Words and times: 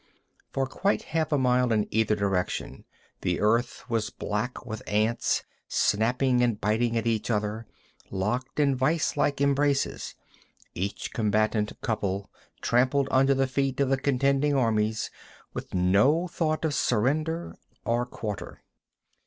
For 0.51 0.65
quite 0.65 1.03
half 1.13 1.31
a 1.31 1.37
mile 1.37 1.71
in 1.71 1.87
either 1.91 2.15
direction 2.15 2.85
the 3.21 3.39
earth 3.39 3.83
was 3.87 4.09
black 4.09 4.65
with 4.65 4.81
ants, 4.87 5.43
snapping 5.67 6.41
and 6.41 6.59
biting 6.59 6.97
at 6.97 7.05
each 7.05 7.29
other, 7.29 7.67
locked 8.09 8.59
in 8.59 8.75
vise 8.75 9.15
like 9.15 9.39
embraces, 9.39 10.15
each 10.73 11.13
combatant 11.13 11.79
couple 11.81 12.31
trampled 12.61 13.09
under 13.11 13.35
the 13.35 13.45
feet 13.45 13.79
of 13.79 13.89
the 13.89 13.97
contending 13.97 14.55
armies, 14.55 15.11
with 15.53 15.71
no 15.75 16.27
thought 16.27 16.65
of 16.65 16.73
surrender 16.73 17.55
or 17.85 18.07
quarter. 18.07 18.63